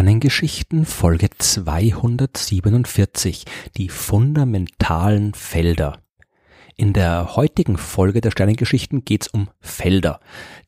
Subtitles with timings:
[0.00, 3.44] Sternengeschichten Folge 247
[3.76, 5.98] Die fundamentalen Felder.
[6.74, 10.20] In der heutigen Folge der Sternengeschichten geht's um Felder.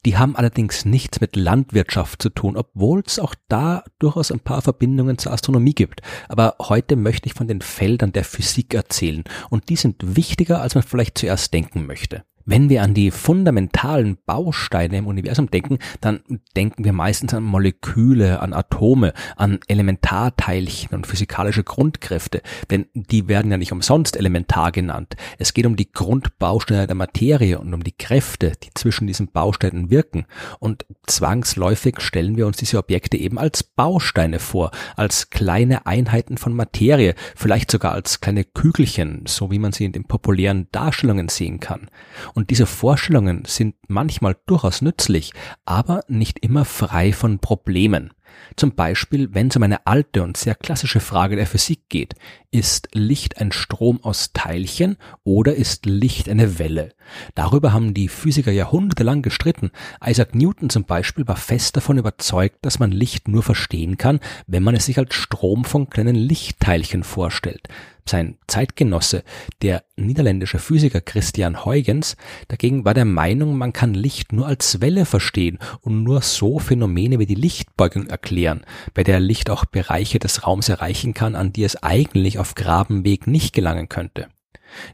[0.04, 4.60] Die haben allerdings nichts mit Landwirtschaft zu tun, obwohl es auch da durchaus ein paar
[4.60, 6.02] Verbindungen zur Astronomie gibt.
[6.29, 10.74] Aber heute möchte ich von den Feldern der Physik erzählen und die sind wichtiger, als
[10.74, 12.26] man vielleicht zuerst denken möchte.
[12.44, 16.20] Wenn wir an die fundamentalen Bausteine im Universum denken, dann
[16.56, 23.50] denken wir meistens an Moleküle, an Atome, an Elementarteilchen und physikalische Grundkräfte, denn die werden
[23.50, 25.16] ja nicht umsonst elementar genannt.
[25.38, 29.90] Es geht um die Grundbausteine der Materie und um die Kräfte, die zwischen diesen Bausteinen
[29.90, 30.26] wirken.
[30.58, 36.54] Und zwangsläufig stellen wir uns diese Objekte eben als Bausteine vor, als kleine Einheiten von
[36.54, 41.60] Materie, vielleicht sogar als kleine Kügelchen, so wie man sie in den populären Darstellungen sehen
[41.60, 41.88] kann.
[42.34, 45.33] Und diese Vorstellungen sind manchmal durchaus nützlich,
[45.64, 48.12] aber nicht immer frei von Problemen.
[48.56, 52.14] Zum Beispiel, wenn es um eine alte und sehr klassische Frage der Physik geht.
[52.50, 56.91] Ist Licht ein Strom aus Teilchen oder ist Licht eine Welle?
[57.34, 59.70] Darüber haben die Physiker jahrhundertelang gestritten.
[60.05, 64.62] Isaac Newton zum Beispiel war fest davon überzeugt, dass man Licht nur verstehen kann, wenn
[64.62, 67.69] man es sich als Strom von kleinen Lichtteilchen vorstellt.
[68.05, 69.22] Sein Zeitgenosse,
[69.62, 72.17] der niederländische Physiker Christian Huygens,
[72.48, 77.20] dagegen war der Meinung, man kann Licht nur als Welle verstehen und nur so Phänomene
[77.20, 81.64] wie die Lichtbeugung erklären, bei der Licht auch Bereiche des Raums erreichen kann, an die
[81.64, 84.28] es eigentlich auf Grabenweg nicht gelangen könnte.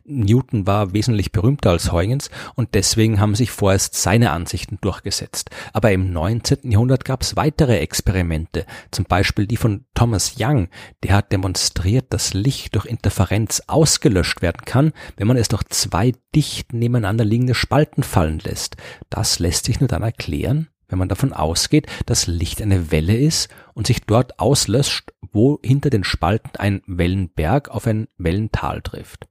[0.05, 5.51] Newton war wesentlich berühmter als Huygens und deswegen haben sich vorerst seine Ansichten durchgesetzt.
[5.73, 6.73] Aber im 19.
[6.73, 10.69] Jahrhundert gab es weitere Experimente, zum Beispiel die von Thomas Young,
[11.05, 16.13] der hat demonstriert, dass Licht durch Interferenz ausgelöscht werden kann, wenn man es durch zwei
[16.35, 18.77] dicht nebeneinander liegende Spalten fallen lässt.
[19.11, 23.49] Das lässt sich nur dann erklären, wenn man davon ausgeht, dass Licht eine Welle ist
[23.75, 29.29] und sich dort auslöscht, wo hinter den Spalten ein Wellenberg auf ein Wellental trifft.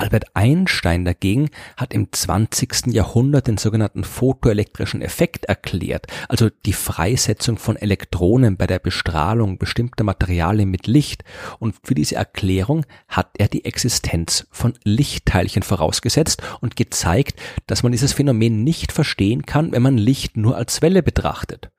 [0.00, 2.86] Albert Einstein dagegen hat im 20.
[2.86, 10.04] Jahrhundert den sogenannten photoelektrischen Effekt erklärt, also die Freisetzung von Elektronen bei der Bestrahlung bestimmter
[10.04, 11.22] Materialien mit Licht.
[11.58, 17.92] Und für diese Erklärung hat er die Existenz von Lichtteilchen vorausgesetzt und gezeigt, dass man
[17.92, 21.70] dieses Phänomen nicht verstehen kann, wenn man Licht nur als Welle betrachtet.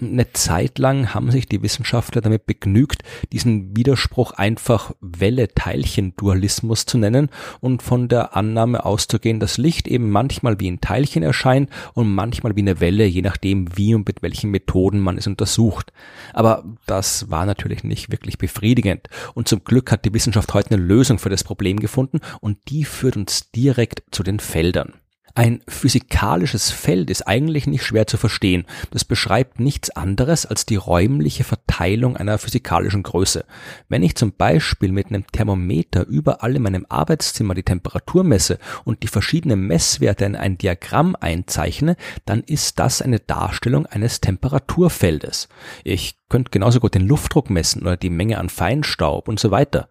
[0.00, 3.02] Eine Zeit lang haben sich die Wissenschaftler damit begnügt,
[3.32, 7.28] diesen Widerspruch einfach Welle-Teilchen-Dualismus zu nennen
[7.60, 12.56] und von der Annahme auszugehen, dass Licht eben manchmal wie ein Teilchen erscheint und manchmal
[12.56, 15.92] wie eine Welle, je nachdem wie und mit welchen Methoden man es untersucht.
[16.32, 20.82] Aber das war natürlich nicht wirklich befriedigend und zum Glück hat die Wissenschaft heute eine
[20.82, 24.94] Lösung für das Problem gefunden und die führt uns direkt zu den Feldern.
[25.34, 28.66] Ein physikalisches Feld ist eigentlich nicht schwer zu verstehen.
[28.90, 33.46] Das beschreibt nichts anderes als die räumliche Verteilung einer physikalischen Größe.
[33.88, 39.02] Wenn ich zum Beispiel mit einem Thermometer überall in meinem Arbeitszimmer die Temperatur messe und
[39.02, 45.48] die verschiedenen Messwerte in ein Diagramm einzeichne, dann ist das eine Darstellung eines Temperaturfeldes.
[45.82, 49.88] Ich könnte genauso gut den Luftdruck messen oder die Menge an Feinstaub und so weiter.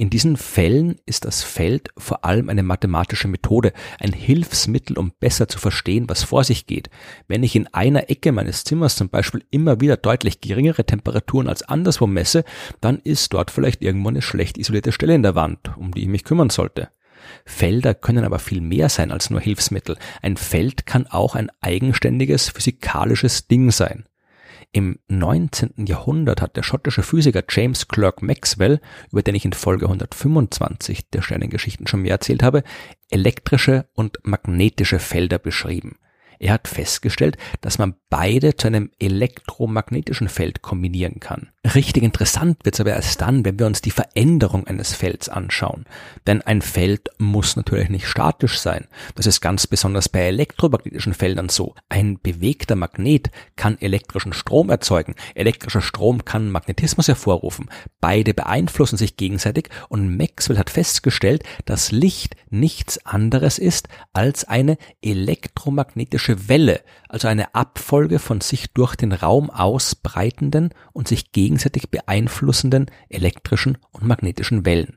[0.00, 5.46] In diesen Fällen ist das Feld vor allem eine mathematische Methode, ein Hilfsmittel, um besser
[5.46, 6.88] zu verstehen, was vor sich geht.
[7.28, 11.62] Wenn ich in einer Ecke meines Zimmers zum Beispiel immer wieder deutlich geringere Temperaturen als
[11.62, 12.44] anderswo messe,
[12.80, 16.08] dann ist dort vielleicht irgendwo eine schlecht isolierte Stelle in der Wand, um die ich
[16.08, 16.88] mich kümmern sollte.
[17.44, 19.98] Felder können aber viel mehr sein als nur Hilfsmittel.
[20.22, 24.06] Ein Feld kann auch ein eigenständiges physikalisches Ding sein.
[24.72, 25.86] Im 19.
[25.86, 31.22] Jahrhundert hat der schottische Physiker James Clerk Maxwell, über den ich in Folge 125 der
[31.22, 32.62] Sternengeschichten schon mehr erzählt habe,
[33.10, 35.98] elektrische und magnetische Felder beschrieben.
[36.38, 41.50] Er hat festgestellt, dass man beide zu einem elektromagnetischen Feld kombinieren kann.
[41.74, 45.84] Richtig interessant wird es aber erst dann, wenn wir uns die Veränderung eines Felds anschauen.
[46.26, 48.86] Denn ein Feld muss natürlich nicht statisch sein.
[49.14, 51.74] Das ist ganz besonders bei elektromagnetischen Feldern so.
[51.88, 55.14] Ein bewegter Magnet kann elektrischen Strom erzeugen.
[55.34, 57.68] Elektrischer Strom kann Magnetismus hervorrufen.
[58.00, 64.76] Beide beeinflussen sich gegenseitig und Maxwell hat festgestellt, dass Licht nichts anderes ist als eine
[65.02, 71.59] elektromagnetische magnetische Welle, also eine Abfolge von sich durch den Raum ausbreitenden und sich gegenseitig
[71.90, 74.96] beeinflussenden elektrischen und magnetischen Wellen.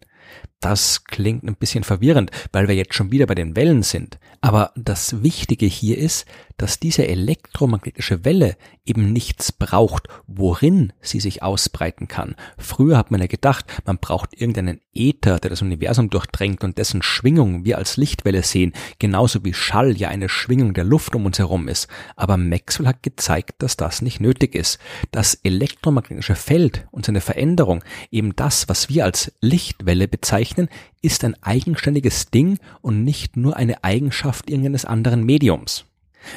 [0.64, 4.18] Das klingt ein bisschen verwirrend, weil wir jetzt schon wieder bei den Wellen sind.
[4.40, 6.26] Aber das Wichtige hier ist,
[6.56, 8.56] dass diese elektromagnetische Welle
[8.86, 12.36] eben nichts braucht, worin sie sich ausbreiten kann.
[12.58, 17.02] Früher hat man ja gedacht, man braucht irgendeinen Äther, der das Universum durchdrängt und dessen
[17.02, 21.40] Schwingung wir als Lichtwelle sehen, genauso wie Schall ja eine Schwingung der Luft um uns
[21.40, 21.88] herum ist.
[22.16, 24.80] Aber Maxwell hat gezeigt, dass das nicht nötig ist.
[25.12, 30.53] Das elektromagnetische Feld und seine Veränderung, eben das, was wir als Lichtwelle bezeichnen,
[31.02, 35.86] ist ein eigenständiges Ding und nicht nur eine Eigenschaft irgendeines anderen Mediums.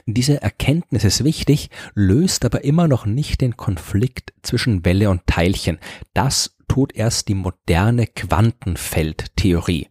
[0.06, 5.78] Diese Erkenntnis ist wichtig, löst aber immer noch nicht den Konflikt zwischen Welle und Teilchen.
[6.12, 9.88] Das tut erst die moderne Quantenfeldtheorie.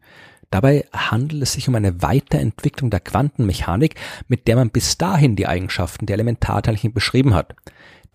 [0.51, 3.95] Dabei handelt es sich um eine Weiterentwicklung der Quantenmechanik,
[4.27, 7.55] mit der man bis dahin die Eigenschaften der Elementarteilchen beschrieben hat.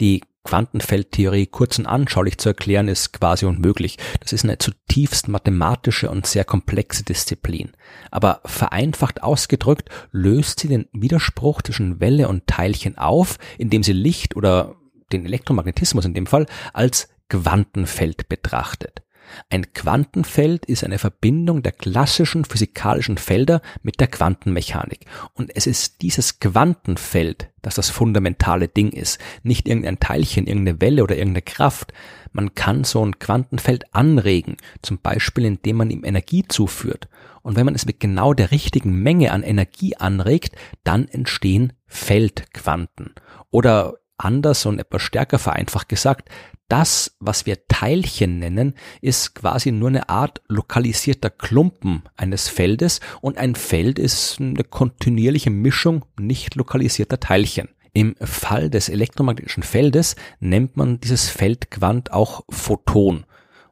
[0.00, 3.98] Die Quantenfeldtheorie kurz und anschaulich zu erklären, ist quasi unmöglich.
[4.20, 7.72] Das ist eine zutiefst mathematische und sehr komplexe Disziplin.
[8.10, 14.36] Aber vereinfacht ausgedrückt löst sie den Widerspruch zwischen Welle und Teilchen auf, indem sie Licht
[14.36, 14.76] oder
[15.12, 19.02] den Elektromagnetismus in dem Fall als Quantenfeld betrachtet.
[19.48, 25.06] Ein Quantenfeld ist eine Verbindung der klassischen physikalischen Felder mit der Quantenmechanik.
[25.34, 31.02] Und es ist dieses Quantenfeld, das das fundamentale Ding ist, nicht irgendein Teilchen, irgendeine Welle
[31.02, 31.92] oder irgendeine Kraft.
[32.32, 37.08] Man kann so ein Quantenfeld anregen, zum Beispiel indem man ihm Energie zuführt.
[37.42, 43.14] Und wenn man es mit genau der richtigen Menge an Energie anregt, dann entstehen Feldquanten.
[43.50, 43.94] Oder
[44.24, 46.28] anders und etwas stärker vereinfacht gesagt,
[46.68, 53.38] das, was wir Teilchen nennen, ist quasi nur eine Art lokalisierter Klumpen eines Feldes und
[53.38, 57.68] ein Feld ist eine kontinuierliche Mischung nicht lokalisierter Teilchen.
[57.92, 63.24] Im Fall des elektromagnetischen Feldes nennt man dieses Feldquant auch Photon.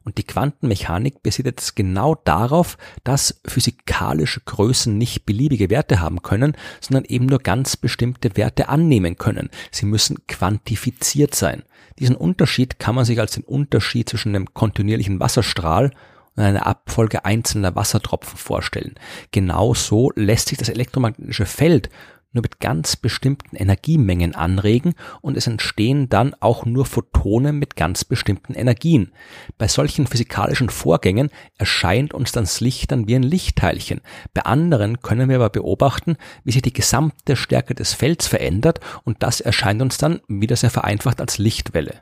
[0.09, 6.57] Und die Quantenmechanik basiert jetzt genau darauf, dass physikalische Größen nicht beliebige Werte haben können,
[6.81, 9.51] sondern eben nur ganz bestimmte Werte annehmen können.
[9.69, 11.61] Sie müssen quantifiziert sein.
[11.99, 15.91] Diesen Unterschied kann man sich als den Unterschied zwischen einem kontinuierlichen Wasserstrahl
[16.35, 18.95] und einer Abfolge einzelner Wassertropfen vorstellen.
[19.29, 21.91] Genauso lässt sich das elektromagnetische Feld
[22.31, 28.05] nur mit ganz bestimmten Energiemengen anregen und es entstehen dann auch nur Photonen mit ganz
[28.05, 29.11] bestimmten Energien.
[29.57, 34.01] Bei solchen physikalischen Vorgängen erscheint uns das Licht dann wie ein Lichtteilchen.
[34.33, 39.23] Bei anderen können wir aber beobachten, wie sich die gesamte Stärke des Felds verändert und
[39.23, 42.01] das erscheint uns dann wieder sehr vereinfacht als Lichtwelle.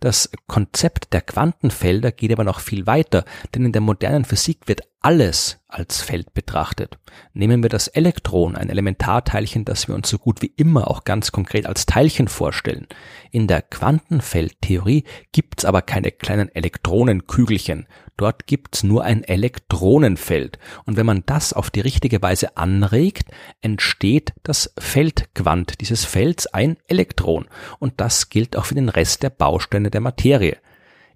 [0.00, 3.24] Das Konzept der Quantenfelder geht aber noch viel weiter,
[3.54, 6.98] denn in der modernen Physik wird alles als Feld betrachtet.
[7.34, 11.32] Nehmen wir das Elektron, ein Elementarteilchen, das wir uns so gut wie immer auch ganz
[11.32, 12.86] konkret als Teilchen vorstellen.
[13.30, 17.86] In der Quantenfeldtheorie gibt's aber keine kleinen Elektronenkügelchen.
[18.16, 20.58] Dort gibt's nur ein Elektronenfeld.
[20.84, 23.28] Und wenn man das auf die richtige Weise anregt,
[23.60, 27.46] entsteht das Feldquant dieses Felds ein Elektron.
[27.80, 30.58] Und das gilt auch für den Rest der Bausteine der Materie.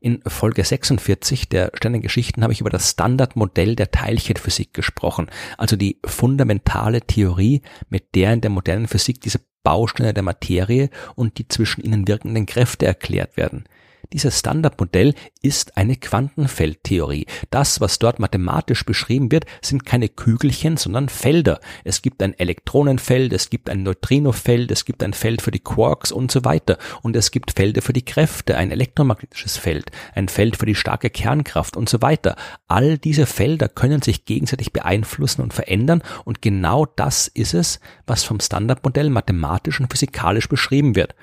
[0.00, 6.00] In Folge 46 der Sternengeschichten habe ich über das Standardmodell der Teilchenphysik gesprochen, also die
[6.04, 11.82] fundamentale Theorie, mit der in der modernen Physik diese Bausteine der Materie und die zwischen
[11.82, 13.64] ihnen wirkenden Kräfte erklärt werden.
[14.12, 17.26] Dieses Standardmodell ist eine Quantenfeldtheorie.
[17.50, 21.60] Das, was dort mathematisch beschrieben wird, sind keine Kügelchen, sondern Felder.
[21.84, 26.12] Es gibt ein Elektronenfeld, es gibt ein Neutrinofeld, es gibt ein Feld für die Quarks
[26.12, 26.78] und so weiter.
[27.02, 31.10] Und es gibt Felder für die Kräfte, ein elektromagnetisches Feld, ein Feld für die starke
[31.10, 32.36] Kernkraft und so weiter.
[32.68, 38.24] All diese Felder können sich gegenseitig beeinflussen und verändern und genau das ist es, was
[38.24, 41.14] vom Standardmodell mathematisch und physikalisch beschrieben wird.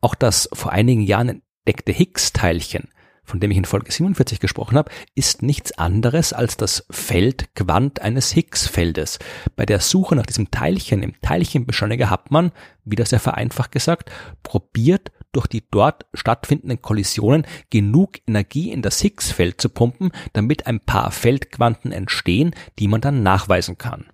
[0.00, 2.88] Auch das vor einigen Jahren entdeckte Higgs-Teilchen,
[3.22, 8.32] von dem ich in Folge 47 gesprochen habe, ist nichts anderes als das Feldquant eines
[8.32, 9.20] Higgs-Feldes.
[9.54, 12.50] Bei der Suche nach diesem Teilchen im Teilchenbeschleuniger hat man,
[12.84, 14.10] wieder sehr vereinfacht gesagt,
[14.42, 20.80] probiert, durch die dort stattfindenden Kollisionen genug Energie in das Higgs-Feld zu pumpen, damit ein
[20.80, 24.06] paar Feldquanten entstehen, die man dann nachweisen kann.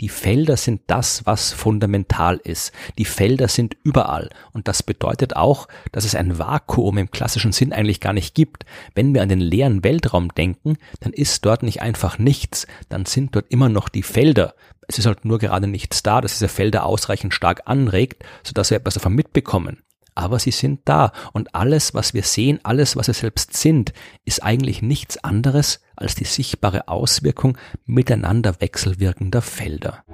[0.00, 2.72] Die Felder sind das, was fundamental ist.
[2.98, 4.30] Die Felder sind überall.
[4.52, 8.64] Und das bedeutet auch, dass es ein Vakuum im klassischen Sinn eigentlich gar nicht gibt.
[8.94, 12.66] Wenn wir an den leeren Weltraum denken, dann ist dort nicht einfach nichts.
[12.88, 14.54] Dann sind dort immer noch die Felder.
[14.86, 18.78] Es ist halt nur gerade nichts da, dass diese Felder ausreichend stark anregt, sodass wir
[18.78, 19.82] etwas davon mitbekommen
[20.18, 23.92] aber sie sind da und alles, was wir sehen, alles, was wir selbst sind,
[24.24, 27.56] ist eigentlich nichts anderes als die sichtbare Auswirkung
[27.86, 30.04] miteinander wechselwirkender Felder.